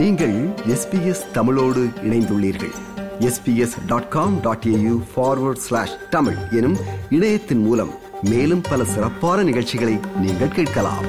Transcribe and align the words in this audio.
நீங்கள் 0.00 0.34
எஸ்பிஎஸ் 0.74 1.30
தமிழோடு 1.32 1.80
இணைந்துள்ளீர்கள். 2.02 2.72
SBS 3.18 3.74
dot 3.86 4.08
com 4.08 4.40
dot 4.40 4.64
AU 4.64 5.02
forward 5.12 5.60
slash 5.64 5.94
Tamil 6.10 6.36
எனும் 6.50 6.76
இணையத்தின் 7.10 7.58
மூலம் 7.58 7.90
மேலும் 8.22 8.62
பல 8.68 8.84
சிறப்பான 8.84 9.42
நிகழ்ச்சிகளை 9.42 9.98
நீங்கள் 10.20 10.48
கேட்கலாம். 10.48 11.06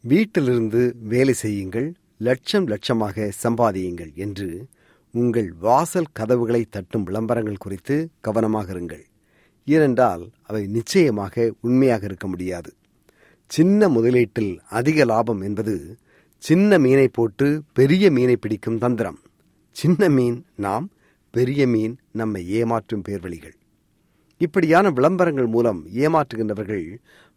வீட்டிலிருந்து 0.00 0.94
வேலை 0.98 1.32
செய்யுங்கள் 1.32 1.94
லட்சம் 2.18 2.68
லட்சமாக 2.68 3.30
சம்பாதியுங்கள் 3.42 4.14
என்று 4.14 4.68
உங்கள் 5.10 5.52
வாசல் 5.60 6.12
கதவுகளை 6.12 6.66
தட்டும் 6.70 7.04
விளம்பரங்கள் 7.04 7.62
குறித்து 7.66 8.10
கவனமாக 8.20 8.72
இருங்கள். 8.72 9.04
ஏனென்றால் 9.64 10.30
அவை 10.42 10.66
நிச்சயமாக 10.66 11.52
உண்மையாக 11.60 12.04
இருக்க 12.04 12.26
முடியாது. 12.26 12.72
சின்ன 13.50 13.88
முதலீட்டில் 13.88 14.52
அதிக 14.78 15.04
லாபம் 15.04 15.40
என்பது 15.40 15.74
சின்ன 16.42 16.78
மீனை 16.78 17.08
போட்டு 17.08 17.46
பெரிய 17.72 18.04
மீனை 18.10 18.36
பிடிக்கும் 18.36 18.78
தந்திரம். 18.78 19.18
சின்ன 19.76 20.08
மீன் 20.08 20.38
நாம் 20.56 20.86
பெரிய 21.34 21.66
மீன் 21.66 21.94
நம்மை 22.12 22.42
ஏமாற்றும் 22.60 23.04
பேர்வழிகள். 23.08 23.54
இப்படியான 24.40 24.90
விளம்பரங்கள் 24.90 25.46
மூலம் 25.46 25.80
ஏமாற்றுகின்றவர்கள் 26.04 26.86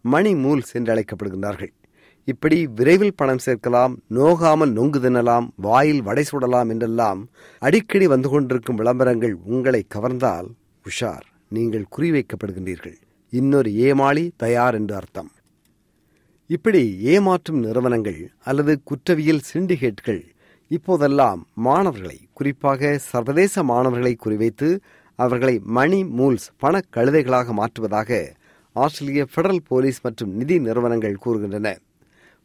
மணி 0.06 0.32
மூல்ஸ் 0.36 0.74
என்று 0.80 0.94
அழைக்கப்படுகின்றார்கள் 0.94 1.74
இப்படி 2.28 2.58
விரைவில் 2.78 3.16
பணம் 3.16 3.44
சேர்க்கலாம் 3.46 3.94
நோகாமல் 4.18 4.74
நொங்கு 4.78 5.00
தின்னலாம் 5.06 5.46
வாயில் 5.68 6.02
வடை 6.02 6.24
சுடலாம் 6.32 6.70
என்றெல்லாம் 6.70 7.22
அடிக்கடி 7.62 8.08
வந்து 8.08 8.30
கொண்டிருக்கும் 8.30 8.80
விளம்பரங்கள் 8.82 9.36
உங்களை 9.54 9.82
கவர்ந்தால் 9.96 10.50
உஷார் 10.86 11.26
நீங்கள் 11.50 11.92
குறிவைக்கப்படுகின்றீர்கள். 11.96 12.98
இன்னொரு 13.34 13.72
ஏமாளி 13.88 14.26
தயார் 14.38 14.76
என்று 14.76 14.96
அர்த்தம். 14.96 15.31
இப்படி 16.50 16.81
ஏமாற்றும் 17.14 17.62
நிறுவனங்கள் 17.64 18.20
அல்லது 18.44 18.73
குற்றவியல் 18.84 19.42
சிண்டிகேட்கள் 19.48 20.22
இப்போதெல்லாம் 20.72 21.42
மாணவர்களை 21.53 22.20
குறிப்பாக 22.34 22.92
சர்வதேச 22.98 23.64
மாணவர்களை 23.64 24.14
குறிவைத்து 24.26 24.70
அவர்களை 25.20 25.56
மணி 25.78 26.00
மூல்ஸ் 26.18 26.48
பண 26.58 26.81
கழுதைகளாக 26.95 27.56
மாற்றுவதாக 27.59 28.20
ஆஸ்திரேலிய 28.75 29.25
பெடரல் 29.36 29.62
போலீஸ் 29.68 30.00
மற்றும் 30.02 30.31
நிதி 30.36 30.59
நிறுவனங்கள் 30.59 31.22
கூறுகின்றன. 31.25 31.68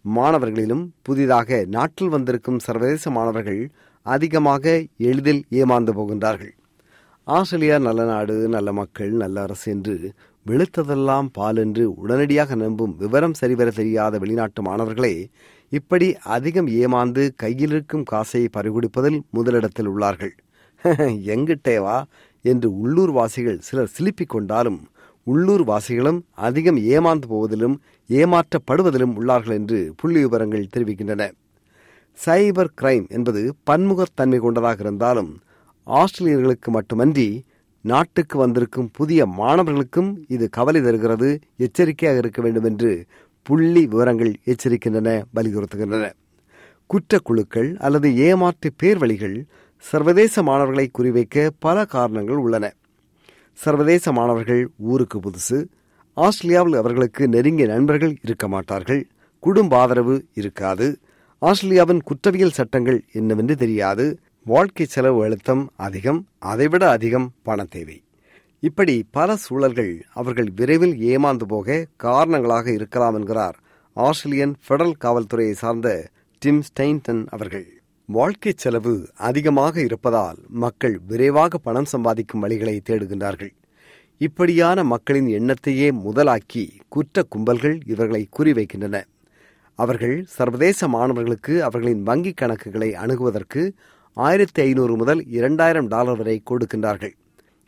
மாணவர்களிலும் 0.05 0.85
புதிதாக 1.03 1.65
நாட்டில் 1.77 2.09
வந்திருக்கும் 2.09 2.59
சர்வதேச 2.59 3.11
மாணவர்கள் 3.11 3.63
அதிகமாக 4.07 4.65
எளிதில் 5.11 5.43
ஏமாந்து 5.61 5.95
போகின்றார்கள். 5.99 6.55
ஆஸ்திரேலியா 7.27 7.79
நல்ல 7.79 8.05
நாடு 8.05 8.37
நல்ல 8.49 8.69
மக்கள் 8.73 9.13
நல்ல 9.23 9.43
அரசு 9.43 9.67
என்று 9.73 9.97
வெளுத்ததெல்லாம் 10.47 11.29
பால் 11.33 11.57
என்று 11.57 11.95
உடனடியாக 11.95 12.55
நம்பும் 12.55 12.95
விவரம் 12.97 13.35
சரிவர 13.35 13.71
தெரியாத 13.71 14.19
வெளிநாட்டு 14.19 14.63
மாணவர்களே 14.63 15.31
இப்படி 15.73 16.17
அதிகம் 16.17 16.67
ஏமாந்து 16.67 17.29
கையில் 17.37 17.69
இருக்கும் 17.69 18.03
காசை 18.03 18.49
பறிகொடுப்பதில் 18.57 19.21
முதலிடத்தில் 19.31 19.89
உள்ளார்கள். 19.89 20.35
எங்கிட்டேவா 21.35 22.03
என்று 22.45 22.69
உள்ளூர் 22.79 23.11
வாசிகள் 23.11 23.59
சிலர் 23.61 23.93
சிலிப்பிக் 23.99 24.29
கொண்டாலும் 24.29 24.81
உள்ளூர் 25.27 25.65
வாசிகளும் 25.65 26.21
அதிகம் 26.31 26.77
ஏமாந்து 26.77 27.27
போவதிலும் 27.29 27.77
ஏமாற்றப்படுவதிலும் 28.09 29.15
உள்ளார்கள் 29.17 29.55
என்று 29.55 29.95
புள்ளி 29.97 30.21
விவரங்கள் 30.21 30.73
தெரிவிக்கின்றன. 30.77 31.31
சைபர் 32.19 32.75
கிரைம் 32.81 33.07
என்பது 33.09 33.55
பன்முகத்தன்மை 33.71 34.39
கொண்டதாக 34.39 34.79
இருந்தாலும் 34.81 35.31
ஆஸ்திரேலியர்களுக்கு 35.87 36.71
மட்டுமன்றி 36.71 37.29
நாட்டுக்கு 37.85 38.39
வந்திருக்கும் 38.39 38.91
புதிய 38.93 39.27
மாணவர்களுக்கும் 39.27 40.11
இது 40.29 40.49
கவலை 40.49 40.81
தருகிறது 40.83 41.29
எச்சரிக்கையாக 41.57 42.19
இருக்க 42.19 42.43
வேண்டும் 42.43 42.65
என்று 42.65 42.91
புள்ளி 43.47 43.87
விவரங்கள் 43.87 44.33
எச்சரிக்கின்றன 44.45 45.23
வலியுறுத்துகின்றன. 45.37 46.05
குற்றக்குழுக்கள் 46.91 47.71
அல்லது 47.77 48.09
ஏமாற்று 48.17 48.71
பேர்வழிகள் 48.83 49.37
சர்வதேச 49.85 50.43
மாணவர்களை 50.43 50.87
குறிவைக்க 50.99 51.51
பல 51.59 51.85
காரணங்கள் 51.85 52.37
உள்ளன. 52.37 52.65
சர்வதேச 53.59 54.13
மாணவர்கள் 54.13 54.63
ஊருக்கு 54.77 55.19
புதுசு 55.21 55.59
ஆஸ்திரேலியாவில் 56.17 56.75
அவர்களுக்கு 56.75 57.29
நெருங்கிய 57.29 57.67
நண்பர்கள் 57.67 58.15
இருக்க 58.23 58.49
மாட்டார்கள் 58.49 59.03
குடும்ப 59.43 59.77
ஆதரவு 59.77 60.25
இருக்காது 60.35 60.87
ஆஸ்திரேலியாவின் 61.43 62.03
குற்றவியல் 62.03 62.57
சட்டங்கள் 62.59 62.99
என்னவென்று 63.13 63.57
தெரியாது 63.57 64.05
வாழ்க்கை 64.45 64.87
செலவு 64.87 65.25
அழுத்தம் 65.25 65.71
அதிகம் 65.77 66.27
அதைவிட 66.39 66.91
அதிகம் 66.91 67.33
பண 67.43 67.65
தேவை. 67.65 68.03
இப்படி 68.61 69.05
பல 69.11 69.37
சூழல்கள் 69.37 70.05
அவர்கள் 70.13 70.51
விரைவில் 70.57 70.95
ஏமாந்து 71.11 71.43
போக 71.43 71.87
காரணங்களாக 71.97 72.73
இருக்கலாம் 72.73 73.15
என்கிறார் 73.15 73.57
ஆஸ்திரேலியன் 73.93 74.55
பெடரல் 74.69 74.93
காவல்துறையை 75.01 75.53
சார்ந்த 75.53 76.11
டிம் 76.39 76.63
ஸ்டெயின்டன் 76.69 77.27
அவர்கள். 77.29 77.67
வாழ்க்கை 78.07 78.53
செலவு 78.57 79.11
அதிகமாக 79.17 79.81
இருப்பதால் 79.81 80.37
மக்கள் 80.49 81.01
விரைவாக 81.07 81.59
பணம் 81.59 81.85
சம்பாதிக்கும் 81.85 82.43
வழிகளை 82.43 82.81
தேடுகின்றார்கள். 82.91 83.55
இப்படியான 84.19 84.85
மக்களின் 84.85 85.27
எண்ணத்தையே 85.27 85.91
முதலாக்கி 86.07 86.71
குற்ற 86.89 87.23
கும்பல்கள் 87.23 87.81
இவர்களை 87.87 88.29
குறிவைக்கின்றன. 88.39 89.05
அவர்கள் 89.75 90.25
சர்வதேச 90.29 90.89
மாணவர்களுக்கு 90.89 91.65
அவர்களின் 91.65 92.07
வங்கிக் 92.07 92.41
கணக்குகளை 92.41 92.93
அணுகுவதற்கு 92.93 93.73
ஆயிரத்தி 94.17 94.61
ஐநூறு 94.63 94.95
முதல் 94.97 95.21
இரண்டாயிரம் 95.31 95.89
டாலர் 95.89 96.19
வரை 96.19 96.37
கொடுக்கின்றார்கள் 96.51 97.15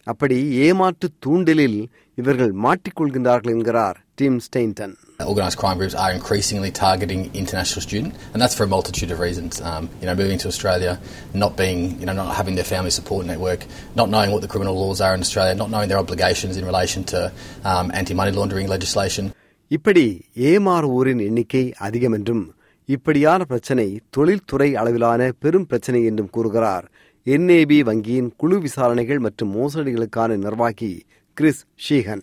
அப்படி 0.07 0.37
ஏமாற்று 0.65 1.09
தூண்டிலில் 1.25 1.79
இவர்கள் 2.19 2.53
மாட்டிக்கொள்கின்றார்கள் 2.65 3.55
என்கிறார் 3.57 3.99
Tim 4.21 4.41
Stainton 4.47 4.95
Organised 5.25 5.59
crime 5.59 5.79
groups 5.81 5.95
are 5.95 6.13
increasingly 6.13 6.71
targeting 6.81 7.21
international 7.35 7.83
students, 7.87 8.15
and 8.33 8.39
that's 8.43 8.57
for 8.59 8.65
a 8.65 8.73
multitude 8.75 9.11
of 9.11 9.19
reasons. 9.21 9.53
Um, 9.61 9.85
you 10.01 10.07
know, 10.09 10.15
moving 10.15 10.39
to 10.39 10.49
Australia, 10.49 10.93
not 11.35 11.53
being, 11.57 11.81
you 12.01 12.07
know, 12.09 12.17
not 12.21 12.31
having 12.35 12.55
their 12.55 12.69
family 12.73 12.91
support 12.91 13.23
network, 13.25 13.61
not 13.95 14.09
knowing 14.09 14.33
what 14.33 14.43
the 14.43 14.49
criminal 14.49 14.77
laws 14.83 15.01
are 15.01 15.15
in 15.15 15.21
Australia, 15.21 15.55
not 15.55 15.71
knowing 15.71 15.89
their 15.89 15.99
obligations 15.99 16.57
in 16.57 16.65
relation 16.65 17.05
to 17.05 17.21
um, 17.65 17.87
anti-money 17.95 18.33
laundering 18.33 18.69
legislation. 18.69 19.27
இப்படி 19.71 20.05
ஏமாறுவோரின் 20.51 21.23
எண்ணிக்கை 21.29 21.65
அதிகம் 21.79 22.13
என்றும் 22.13 22.45
இப்படியான 22.89 23.45
பிரச்சனை 23.45 23.87
தொழில்துறை 24.11 24.69
அளவிலான 24.77 25.33
பெரும் 25.39 25.67
பிரச்சனை 25.67 26.05
என்றும் 26.05 26.31
கூறுகிறார். 26.31 26.87
என்ஏபி 27.27 27.79
வங்கியின் 27.89 28.31
குழு 28.37 28.57
விசாரணைகள் 28.61 29.19
மற்றும் 29.19 29.53
மோசடிகளுக்கான 29.57 30.37
நிர்வாகி 30.37 30.91
கிறிஸ் 31.37 31.63
ஷீகன். 31.85 32.23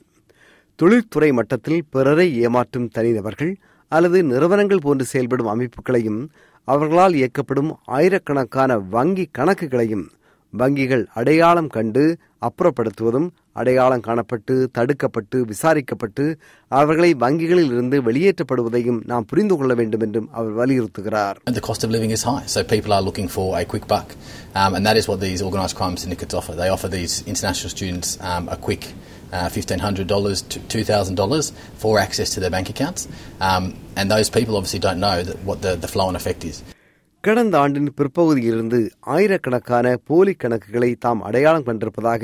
தொழில்துறை 0.79 1.31
மட்டத்தில் 1.31 1.81
பிறரை 1.89 2.27
ஏமாற்றும் 2.47 2.88
தனிநபர்கள் 2.91 3.53
அல்லது 3.91 4.23
நிறுவனங்கள் 4.23 4.83
போன்று 4.83 5.05
செயல்படும் 5.05 5.51
அமைப்புகளையும் 5.53 6.22
அவர்களால் 6.67 7.13
இயக்கப்படும் 7.13 7.72
ஆயிரக்கணக்கான 7.97 8.78
வங்கி 8.95 9.25
கணக்குகளையும் 9.38 10.05
வங்கிகள் 10.53 11.03
அடையாளம் 11.13 11.67
கண்டு 11.67 12.03
அப்புறப்படுத்துவதும் 12.47 13.28
அடையாளம் 13.56 14.03
காணப்பட்டு 14.07 14.53
தடுக்கப்பட்டு 14.78 15.38
விசாரிக்கப்பட்டு 15.51 16.25
அவர்களை 16.72 17.09
வங்கிகளில் 17.23 17.72
இருந்து 17.75 17.97
வெளியேற்றப்படுவதையும் 18.01 19.00
நாம் 19.12 19.28
புரிந்து 19.31 19.57
கொள்ள 19.59 19.73
வேண்டும் 19.73 20.03
என்றும் 20.07 20.29
அவர் 20.39 20.56
வலியுறுத்துகிறார் 20.62 21.38
the 21.57 21.66
cost 21.69 21.84
of 21.85 21.91
living 21.91 22.11
is 22.11 22.23
high, 22.23 22.45
so 22.47 22.59
people 22.66 22.94
are 22.94 23.01
looking 23.01 23.29
for 23.38 23.47
a 23.57 23.66
quick 23.66 23.88
buck, 23.88 24.09
um, 24.56 24.72
and 24.75 24.85
that 24.88 24.97
is 24.97 25.07
what 25.11 25.19
these 25.19 25.41
organised 25.41 25.75
crime 25.75 25.97
syndicates 25.97 26.35
offer. 26.40 26.56
They 26.56 26.69
offer 26.69 26.90
these 26.90 27.16
international 27.25 27.72
students 27.75 28.09
um, 28.29 28.45
a 28.50 28.59
quick 28.67 28.85
uh, 29.31 29.50
$1,500 29.50 30.47
to 30.50 30.59
$2,000 30.75 31.51
for 31.75 31.94
access 32.00 32.29
to 32.35 32.40
their 32.40 32.50
bank 32.50 32.69
accounts, 32.69 33.03
um, 33.41 33.66
and 33.97 34.09
those 34.11 34.29
people 34.29 34.56
obviously 34.56 34.79
don't 34.79 35.00
know 35.00 35.17
that 35.22 35.40
what 35.44 35.61
the, 35.61 35.75
the 35.78 35.88
flow 35.88 36.07
and 36.07 36.17
effect 36.17 36.44
is. 36.44 36.59
கடந்த 37.23 37.56
ஆண்டின் 37.59 37.90
பிற்பகுதியிலிருந்து 37.94 38.78
ஆயிரக்கணக்கான 39.16 39.88
போலி 40.07 40.34
கணக்குகளை 40.34 40.90
தாம் 40.96 41.22
அடையாளம் 41.22 41.66
கண்டிருப்பதாக 41.67 42.23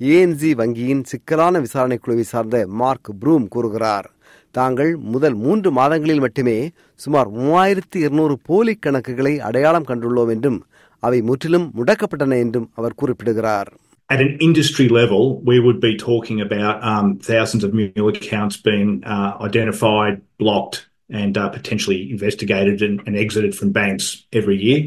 ஏஎன்ஜி 0.00 0.50
வங்கியின் 0.60 1.02
சிக்கலான 1.10 1.60
விசாரணை 1.60 1.98
குழுவை 1.98 2.24
சார்ந்த 2.32 2.58
மார்க் 2.80 3.10
ப்ரூம் 3.22 3.46
கூறுகிறார் 3.54 4.08
தாங்கள் 4.54 4.92
முதல் 5.12 5.36
மூன்று 5.44 5.68
மாதங்களில் 5.70 6.22
மட்டுமே 6.24 6.58
சுமார் 7.00 7.28
மூவாயிரத்தி 7.38 7.98
இருநூறு 8.06 8.34
போலி 8.42 8.74
கணக்குகளை 8.86 9.34
அடையாளம் 9.48 9.88
கண்டுள்ளோம் 9.90 10.30
என்றும் 10.36 10.60
அவை 11.02 11.18
முற்றிலும் 11.22 11.68
முடக்கப்பட்டன 11.78 12.40
என்றும் 12.46 12.70
அவர் 12.74 12.98
குறிப்பிடுகிறார் 13.02 13.70
At 14.10 14.20
an 14.20 14.30
industry 14.40 14.86
level, 14.90 15.22
we 15.42 15.56
would 15.64 15.80
be 15.80 15.94
talking 15.98 16.38
about 16.40 16.76
um, 16.82 17.08
thousands 17.22 17.64
of 17.66 17.72
mule 17.74 18.08
accounts 18.12 18.56
being 18.68 18.90
uh, 19.06 19.32
identified, 19.48 20.14
blocked, 20.38 20.76
and 21.20 21.34
uh, 21.36 21.48
potentially 21.50 21.98
investigated 22.10 22.78
and, 22.80 22.96
and 23.06 23.14
exited 23.16 23.54
from 23.54 23.68
banks 23.72 24.06
every 24.32 24.56
year. 24.58 24.80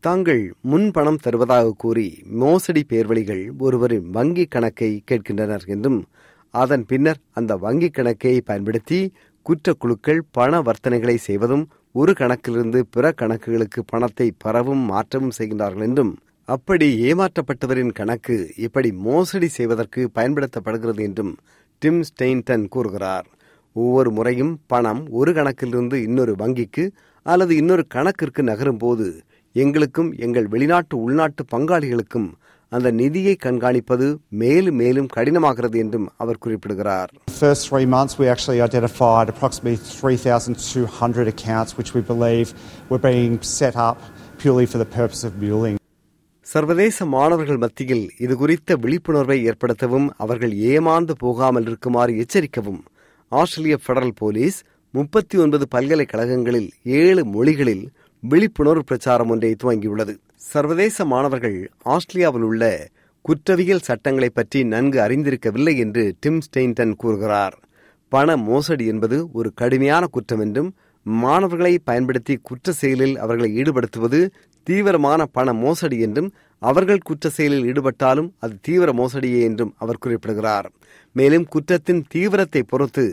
தாங்கள் 0.00 0.42
முன் 0.60 0.90
பணம் 0.90 1.16
தருவதாக 1.16 1.74
கூறி 1.76 2.22
மோசடி 2.24 2.84
பேர்வழிகள் 2.88 3.42
ஒருவரின் 3.58 4.10
வங்கி 4.10 4.44
கணக்கை 4.46 5.02
கேட்கின்றனர் 5.10 5.64
என்றும் 5.66 6.06
அதன் 6.54 6.84
பின்னர் 6.86 7.18
அந்த 7.32 7.56
வங்கி 7.56 7.88
கணக்கை 7.90 8.40
பயன்படுத்தி 8.40 9.12
குற்றக்குழுக்கள் 9.46 10.20
பண 10.30 10.60
வர்த்தனைகளை 10.62 11.14
செய்வதும் 11.14 11.64
ஒரு 11.92 12.12
கணக்கிலிருந்து 12.12 12.80
பிற 12.90 13.12
கணக்குகளுக்கு 13.16 13.82
பணத்தை 13.86 14.28
பரவும் 14.38 14.84
மாற்றவும் 14.84 15.36
செய்கின்றார்கள் 15.38 15.82
என்றும் 15.82 16.12
அப்படி 16.44 16.88
ஏமாற்றப்பட்டவரின் 17.02 17.92
கணக்கு 17.92 18.52
இப்படி 18.56 18.92
மோசடி 18.92 19.48
செய்வதற்கு 19.48 20.10
பயன்படுத்தப்படுகிறது 20.14 21.02
என்றும் 21.02 21.32
டிம் 21.82 22.02
ஸ்டெயின்டன் 22.02 22.68
கூறுகிறார். 22.68 23.26
ஒவ்வொரு 23.72 24.10
முறையும் 24.10 24.60
பணம் 24.66 25.02
ஒரு 25.10 25.32
கணக்கிலிருந்து 25.32 26.02
இன்னொரு 26.02 26.34
வங்கிக்கு 26.38 26.84
அல்லது 27.26 27.56
இன்னொரு 27.56 27.86
கணக்கிற்கு 27.94 28.42
நகரும் 28.42 28.78
போது 28.78 29.06
எங்களுக்கும் 29.54 30.10
எங்கள் 30.18 30.46
வெளிநாட்டு 30.46 30.94
உள்நாட்டு 30.96 31.42
பங்காளிகளுக்கும் 31.52 32.28
அந்த 32.72 32.88
நிதியை 32.92 33.34
கண்காணிப்பது 33.44 34.06
மேலும் 34.40 34.76
மேலும் 34.76 35.08
கடினமாகிறது 35.14 35.76
என்றும் 35.82 36.08
அவர் 36.16 36.42
குறிப்பிடுகிறார் 36.44 37.10
first 37.40 37.62
three 37.68 37.86
months, 37.86 38.14
we 38.20 38.26
actually 38.28 38.60
identified 38.60 39.28
approximately 39.28 39.76
3,200 39.76 41.26
accounts 41.28 41.70
which 41.78 41.92
we 41.94 42.02
believe 42.10 42.48
were 42.90 43.02
being 43.04 43.34
set 43.52 43.76
up 43.80 43.98
purely 44.38 44.66
for 44.66 44.78
the 44.78 44.90
purpose 44.98 45.22
of 45.24 45.34
muling. 45.44 45.76
சர்வதேச 46.46 47.06
மாணவர்கள் 47.14 47.58
மத்தியில் 47.58 48.04
இது 48.18 48.34
குறித்த 48.36 48.76
விழிப்புணர்வை 48.76 49.38
ஏற்படுத்தவும் 49.50 50.08
அவர்கள் 50.18 50.54
ஏமாந்து 50.70 51.14
போகாமல் 51.18 51.66
இருக்குமாறு 51.66 52.12
எச்சரிக்கவும் 52.22 52.80
ஆஸ்திரேலிய 53.32 53.76
பெடரல் 53.86 54.14
போலீஸ் 54.20 54.58
முப்பத்தி 54.94 55.36
ஒன்பது 55.38 55.64
பல்கலைக்கழகங்களில் 55.74 56.68
ஏழு 57.00 57.22
மொழிகளில் 57.34 57.84
விழிப்புணர்வு 58.22 58.82
பிரச்சாரம் 58.84 59.30
ஒன்றை 59.32 59.50
துவங்கியுள்ளது. 59.62 60.14
சர்வதேச 60.50 61.04
மாணவர்கள் 61.12 61.58
ஆஸ்திரேலியாவில் 61.94 62.46
உள்ள 62.48 62.64
குற்றவியல் 63.24 63.86
சட்டங்களை 63.88 64.28
பற்றி 64.30 64.58
நன்கு 64.64 64.98
அறிந்திருக்கவில்லை 65.04 65.74
என்று 65.84 66.04
டிம் 66.20 66.40
ஸ்டெயின்டன் 66.46 66.94
கூறுகிறார். 67.02 67.54
பண 68.12 68.36
மோசடி 68.48 68.84
என்பது 68.86 69.16
ஒரு 69.32 69.48
கடுமையான 69.60 70.04
குற்றம் 70.06 70.42
என்றும் 70.46 70.70
மாணவர்களை 71.06 71.74
பயன்படுத்தி 71.88 72.34
குற்ற 72.48 72.72
செயலில் 72.72 73.14
அவர்களை 73.24 73.50
ஈடுபடுத்துவது 73.60 74.20
தீவிரமான 74.66 75.20
பண 75.36 75.52
மோசடி 75.64 75.98
என்றும் 76.06 76.30
அவர்கள் 76.62 77.06
குற்ற 77.08 77.28
செயலில் 77.28 77.66
ஈடுபட்டாலும் 77.70 78.30
அது 78.44 78.54
தீவிர 78.60 78.92
மோசடியே 78.92 79.40
என்றும் 79.48 79.72
அவர் 79.78 80.02
குறிப்பிடுகிறார். 80.04 80.66
மேலும் 81.16 81.46
குற்றத்தின் 81.54 82.02
தீவிரத்தை 82.08 82.62
பொறுத்து 82.62 83.04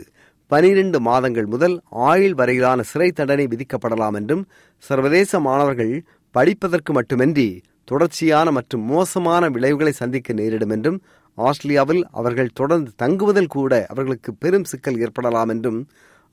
பனிரெண்டு 0.50 0.98
மாதங்கள் 1.08 1.48
முதல் 1.54 1.76
ஆயுள் 2.10 2.36
வரையிலான 2.40 2.80
சிறை 2.90 3.08
தண்டனை 3.18 3.46
விதிக்கப்படலாம் 3.52 4.16
என்றும் 4.20 4.42
சர்வதேச 4.84 5.40
மாணவர்கள் 5.46 5.94
படிப்பதற்கு 6.34 6.92
மட்டுமின்றி 6.92 7.48
தொடர்ச்சியான 7.88 8.50
மற்றும் 8.50 8.84
மோசமான 8.92 9.48
விளைவுகளை 9.56 9.92
சந்திக்க 10.00 10.32
நேரிடும் 10.40 10.74
என்றும் 10.76 10.98
ஆஸ்திரேலியாவில் 11.38 12.02
அவர்கள் 12.20 12.56
தொடர்ந்து 12.60 12.90
தங்குவதில் 13.02 13.54
கூட 13.54 13.72
அவர்களுக்கு 13.92 14.30
பெரும் 14.44 14.68
சிக்கல் 14.72 15.00
ஏற்படலாம் 15.06 15.52
என்றும் 15.54 15.80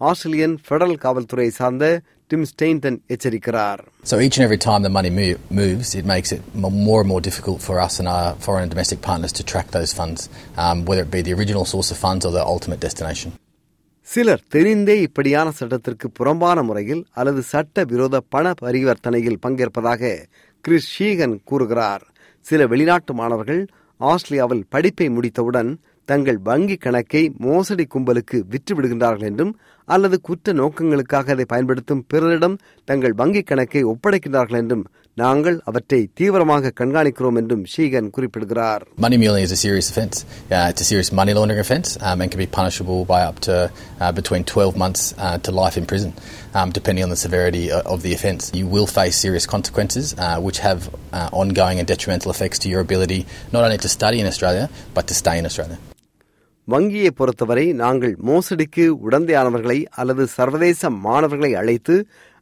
ஆஸ்திரேலியன் 0.02 0.56
பெடரல் 0.68 1.02
காவல்துறை 1.04 1.48
சார்ந்த 1.58 1.86
டிம் 2.32 2.48
ஸ்டெயின்டன் 2.52 3.00
எச்சரிக்கிறார் 3.14 3.82
So 4.04 4.18
each 4.26 4.38
and 4.38 4.46
every 4.48 4.62
time 4.68 4.82
the 4.88 4.94
money 4.98 5.12
moves, 5.60 5.90
it 6.00 6.06
makes 6.06 6.32
it 6.38 6.42
more 6.88 7.00
and 7.04 7.10
more 7.14 7.22
difficult 7.30 7.60
for 7.68 7.76
us 7.80 7.96
and 8.02 8.10
our 8.16 8.30
foreign 8.46 8.66
and 8.68 8.74
domestic 8.76 9.02
partners 9.10 9.36
to 9.40 9.46
track 9.52 9.70
those 9.78 9.94
funds, 9.94 10.22
um, 10.58 10.86
whether 10.90 11.04
it 11.08 11.12
be 11.12 11.24
the 11.30 11.36
original 11.40 11.66
source 11.66 11.92
of 11.92 12.00
funds 12.00 12.26
or 12.26 12.32
the 12.32 12.46
ultimate 12.56 12.82
destination. 12.82 13.32
சிலர் 14.08 14.44
தெரிந்தே 14.56 14.96
இப்படியான 15.02 15.52
சட்டத்திற்கு 15.52 16.08
புறம்பான 16.12 16.64
முறையில் 16.64 17.04
அல்லது 17.12 17.42
சட்ட 17.42 17.84
விரோத 17.84 18.20
பண 18.30 18.54
பரிவர்த்தனையில் 18.62 19.40
பங்கேற்பதாக 19.46 20.12
கிறிஸ் 20.66 20.90
ஷீகன் 20.96 21.36
கூறுகிறார். 21.44 22.04
சில 22.46 22.68
வெளிநாட்டு 22.68 23.14
மாணவர்கள் 23.14 23.62
ஆஸ்திரேலியாவில் 23.98 24.66
படிப்பை 24.70 25.08
முடித்தவுடன் 25.10 25.72
தங்கள் 26.06 26.38
வங்கி 26.38 26.76
கணக்கை 26.76 27.24
மோசடி 27.38 27.88
கும்பலுக்கு 27.94 28.38
விற்று 28.50 28.74
விடுகின்றார்கள் 28.76 29.30
என்றும் 29.30 29.54
அல்லது 29.88 30.18
குற்ற 30.22 30.54
நோக்கங்களுக்காக 30.62 31.32
அதை 31.36 31.46
பயன்படுத்தும் 31.46 32.04
பிறரிடம் 32.12 32.58
தங்கள் 32.92 33.18
வங்கி 33.22 33.42
கணக்கை 33.44 33.84
ஒப்படைக்கின்றார்கள் 33.94 34.62
என்றும் 34.64 34.84
நாங்கள் 35.18 35.58
அவற்றை 35.70 36.00
தீவிரமாக 36.20 36.72
கண்காணிக்கிறோம் 36.80 37.38
என்றும் 37.42 37.66
ஷீகன் 37.74 38.08
குறிப்பிடுகிறார் 38.16 38.84
Money 38.98 39.18
muling 39.18 39.44
is 39.48 39.52
a 39.52 39.62
serious 39.64 39.88
offence. 39.92 40.16
Uh, 40.54 40.70
it's 40.72 40.84
a 40.86 40.90
serious 40.92 41.10
money 41.20 41.34
laundering 41.38 41.60
offence 41.60 41.90
um, 42.02 42.22
and 42.22 42.32
can 42.32 42.42
be 42.44 42.50
punishable 42.58 43.02
by 43.06 43.22
up 43.24 43.38
to 43.48 43.56
uh, 44.00 44.12
between 44.12 44.44
12 44.46 44.82
months 44.84 45.04
uh, 45.18 45.38
to 45.40 45.52
life 45.54 45.78
in 45.78 45.86
prison, 45.86 46.12
um, 46.54 46.72
depending 46.72 47.04
on 47.04 47.12
the 47.12 47.22
severity 47.26 47.66
o- 47.72 47.84
of 47.88 48.02
the 48.02 48.14
offence. 48.14 48.44
You 48.54 48.68
will 48.68 48.90
face 48.90 49.18
serious 49.18 49.48
consequences 49.48 50.06
uh, 50.18 50.38
which 50.40 50.60
have 50.60 50.82
uh, 50.90 51.30
ongoing 51.34 51.80
and 51.80 51.88
detrimental 51.88 52.32
effects 52.32 52.60
to 52.60 52.70
your 52.70 52.82
ability 52.82 53.22
not 53.52 53.64
only 53.64 53.80
to 53.80 53.90
study 53.90 54.20
in 54.20 54.28
Australia 54.28 54.66
but 54.96 55.06
to 55.08 55.16
stay 55.16 55.38
in 55.38 55.46
Australia. 55.46 55.80
வங்கியை 56.68 57.10
பொறுத்தவரை 57.12 57.66
நாங்கள் 57.74 58.14
மோசடிக்கு 58.28 58.84
உடந்தையானவர்களை 59.08 59.80
அல்லது 60.02 60.24
சர்வதேச 60.36 60.90
மாணவர்களை 61.06 61.52
அழைத்து 61.62 61.96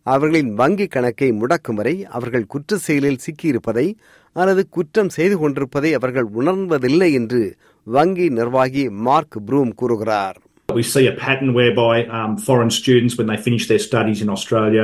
அவர்களின் 0.06 0.51
வங்கி 0.53 0.88
கணக்கை 0.88 1.29
முடக்கும் 1.31 1.79
வரை 1.79 1.95
அவர்கள் 2.18 2.50
குற்ற 2.53 2.77
செயலில் 2.77 3.23
சிக்கியிருப்பதை 3.25 3.88
அல்லது 4.35 4.62
குற்றம் 4.69 5.09
செய்து 5.09 5.35
கொண்டிருப்பதை 5.38 5.91
அவர்கள் 5.94 6.27
உணர்வதில்லை 6.39 7.09
என்று 7.13 7.41
வங்கி 7.88 8.27
நிர்வாகி 8.39 8.85
மார்க் 9.07 9.39
ப்ரூம் 9.50 9.73
கூறுகிறார் 9.81 10.39
We 10.69 10.83
see 10.91 11.06
a 11.07 11.15
pattern 11.17 11.50
whereby 11.53 11.95
um, 12.17 12.33
foreign 12.39 12.69
students, 12.71 13.13
when 13.17 13.27
they 13.27 13.38
finish 13.47 13.63
their 13.67 13.81
studies 13.81 14.19
in 14.21 14.29
Australia, 14.29 14.83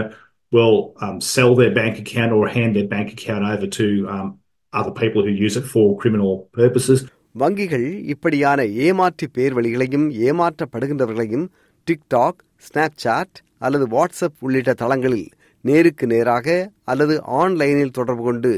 will 0.51 0.75
um, 1.01 1.17
sell 1.25 1.51
their 1.55 1.73
bank 1.73 1.95
account 1.99 2.31
or 2.37 2.41
hand 2.49 2.71
their 2.75 2.89
bank 2.95 3.07
account 3.15 3.43
over 3.45 3.67
to 3.77 3.85
um, 4.13 4.27
other 4.73 4.93
people 4.93 5.21
who 5.23 5.33
use 5.45 5.55
it 5.55 5.65
for 5.65 5.85
criminal 5.97 6.33
purposes. 6.53 6.99
வங்கிகள் 7.37 7.87
இப்படியான 8.13 8.59
ஏமாற்று 8.85 9.25
பேர் 9.31 9.55
வழிகளையும் 9.57 10.05
ஏமாற்றப்படுகின்றவர்களையும் 10.27 11.45
TikTok 11.87 12.39
Snapchat 12.67 13.37
அல்லது 13.61 13.85
WhatsApp 13.87 14.39
உள்ளிட்ட 14.39 14.73
தளங்களில் 14.73 15.27
நேருக்கு 15.65 16.07
நேராக 16.07 16.47
அல்லது 16.83 17.15
ஆன்லைனில் 17.39 17.91
தொடர்பு 17.91 18.23
கொண்டு 18.23 18.51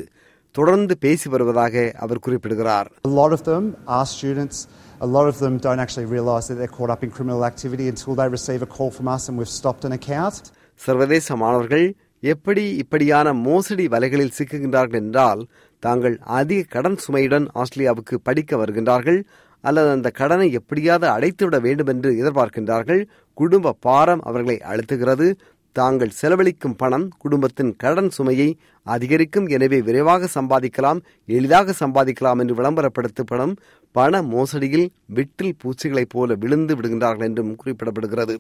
தொடர்ந்து 0.56 0.94
பேசி 0.98 1.28
வருவதாக 1.30 1.74
அவர் 1.98 2.24
குறிப்பிடுகிறார் 2.26 2.88
A 3.10 3.14
lot 3.14 3.31
of 3.31 3.42
them 3.44 3.64
are 3.98 4.06
students. 4.08 4.60
A 5.00 5.10
lot 5.16 5.28
of 5.28 5.38
them 5.40 5.54
don't 5.58 5.80
actually 5.80 6.10
realise 6.16 6.48
that 6.48 6.58
they're 6.60 6.75
caught 6.78 6.90
up 6.90 7.04
in 7.04 7.12
criminal 7.12 7.44
activity 7.46 7.86
until 7.88 8.16
they 8.16 8.28
receive 8.30 8.62
a 8.62 8.72
call 8.75 8.90
from 8.92 9.08
us 9.08 9.25
and 9.30 9.38
we've 9.40 9.56
stopped 9.60 9.86
an 9.86 9.96
account. 10.00 10.38
சர்வதேச 10.80 11.36
மாணவர்கள் 11.36 11.86
எப்படி 12.24 12.64
இப்படியான 12.75 13.34
மோசடி 13.46 13.86
வலைகளில் 13.88 14.36
சிக்குகின்றார்கள் 14.38 15.02
என்றால் 15.02 15.42
தாங்கள் 15.80 16.16
அதிக 16.40 16.66
கடன் 16.70 16.98
சுமையுடன் 17.06 17.46
ஆஸ்திரேலியாவுக்கு 17.62 18.16
படிக்க 18.24 18.58
வருகின்றார்கள் 18.58 19.20
அல்லது 19.64 19.90
அந்த 19.90 20.10
கடனை 20.10 20.48
எப்படியாவது 20.52 21.08
அடைத்துவிட 21.16 21.58
வேண்டும் 21.62 21.88
என்று 21.88 22.10
எதிர்பார்க்கின்றார்கள். 22.22 23.02
குடும்ப 23.34 23.76
பாரம் 23.80 24.22
அவர்களை 24.22 24.58
அழுத்துகிறது. 24.72 25.28
தாங்கள் 25.76 26.16
செலவழிக்கும் 26.20 26.76
பணம் 26.78 27.06
குடும்பத்தின் 27.18 27.72
கடன் 27.76 28.10
சுமையை 28.10 28.48
அதிகரிக்கும். 28.84 29.48
எனவே 29.48 29.80
விரைவாக 29.81 30.30
சம்பாதிக்கலாம் 30.36 31.00
எளிதாக 31.26 31.76
சம்பாதிக்கலாம் 31.80 32.40
என்று 32.40 32.56
விளம்பரப்படுத்தப்படும் 32.56 33.53
பண 33.96 34.22
மோசடியில் 34.22 34.88
விட்டில் 35.15 35.58
பூச்சிகளைப் 35.62 36.13
போல 36.13 36.36
விழுந்து 36.36 36.75
விடுகின்றார்கள் 36.75 37.27
என்றும் 37.30 37.53
குறிப்பிடப்படுகிறது. 37.65 38.36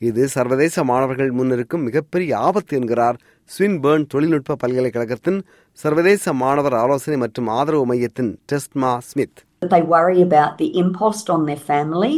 இது 0.00 0.22
சர்வதேச 0.34 0.82
மாணவர்கள் 0.90 1.30
முன்னிருக்கும் 1.38 1.84
மிகப்பெரிய 1.88 2.30
ஆபத்து 2.46 2.76
என்கிறார் 2.78 3.16
ஸ்வின்பேர்ன் 3.50 4.06
தொழில்நுட்ப 4.12 4.56
பல்கலைக்கழகத்தின் 4.62 5.38
சர்வதேச 5.78 6.32
மாணவர் 6.42 6.76
ஆலோசனை 6.82 7.16
மற்றும் 7.16 7.50
ஆதரவு 7.58 7.86
மையத்தின் 7.92 8.32
டெஸ்ட்மா 8.52 8.92
Smith 9.10 9.38
They 9.72 9.82
worry 9.88 10.20
about 10.22 10.52
the 10.60 10.68
impost 10.82 11.26
on 11.28 11.40
their 11.48 11.62
family 11.70 12.14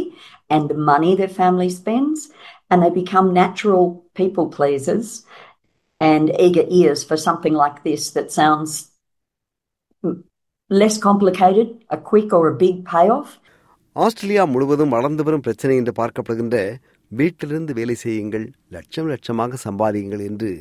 and 0.49 0.63
the 0.71 0.77
money 0.91 1.09
their 1.15 1.33
family 1.39 1.67
spends, 1.71 2.19
and 2.69 2.77
they 2.83 2.91
become 2.93 3.27
natural 3.35 3.83
people 4.15 4.45
pleasers 4.49 5.07
and 6.01 6.25
eager 6.45 6.65
ears 6.79 7.01
for 7.03 7.17
something 7.25 7.55
like 7.55 7.77
this 7.83 8.03
that 8.11 8.29
sounds 8.31 8.71
mm, 10.03 10.15
less 10.71 10.97
complicated, 10.99 11.67
a 11.89 11.99
quick 12.03 12.31
or 12.33 12.43
a 12.47 12.57
big 12.65 12.77
payoff. 12.87 13.31
Australia 13.95 14.43
முழுவதும் 14.45 14.93
வளர்ந்து 14.95 15.23
வரும் 15.23 15.41
பிரச்சனை 15.41 15.73
என்று 15.77 15.93
பார்க்கப்படுகின்ற 15.97 16.57
வீட்டிலிருந்து 17.13 17.73
வேலை 17.73 17.95
செய்யுங்கள் 17.95 18.45
லட்சம் 18.69 19.09
லட்சமாக 19.09 19.53
சம்பாதியுங்கள் 19.69 20.23
என்று 20.25 20.51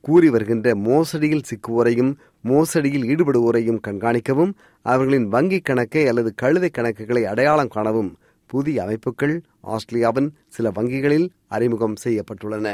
கூறி 0.00 0.28
வருகின்ற 0.30 0.74
மோசடியில் 0.74 1.46
சிக்குவோரையும் 1.50 2.12
மோசடியில் 2.48 3.06
ஈடுபடுவோரையும் 3.12 3.80
கண்காணிக்கவும் 3.88 4.52
அவர்களின் 4.82 5.32
வங்கிக் 5.32 5.62
கணக்கை 5.62 6.06
அல்லது 6.06 6.34
கழுதை 6.34 6.70
கணக்குகளை 6.78 7.22
அடையாளம் 7.22 7.68
காணவும் 7.68 8.10
புதிய 8.46 8.82
அமைப்புகள் 8.82 9.34
ஆஸ்திரேலியாவின் 9.60 10.30
சில 10.48 10.70
வங்கிகளில் 10.70 11.28
அறிமுகம் 11.48 11.96
செய்யப்பட்டுள்ளன. 12.04 12.68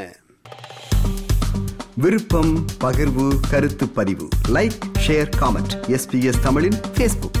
விருப்பம் 1.95 2.65
பகிர்வு 2.83 3.27
கருத்து 3.49 3.85
பதிவு. 3.89 4.27
லைக் 4.47 4.79
ஷேர் 5.07 5.29
காமெண்ட் 5.39 5.73
எஸ்பிஎஸ் 5.87 6.41
தமிழின் 6.41 6.79
ஃபேஸ்புக் 6.95 7.39